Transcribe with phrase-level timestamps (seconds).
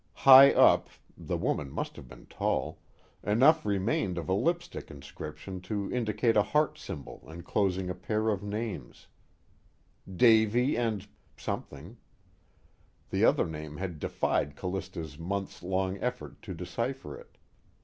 [0.25, 2.79] High up the woman must have been tall
[3.23, 8.41] enough remained of a lipstick inscription to indicate a heart symbol enclosing a pair of
[8.41, 9.05] names:
[10.11, 11.95] DAVY &: the
[13.23, 17.37] other name had defied Callista's months long effort to decipher it.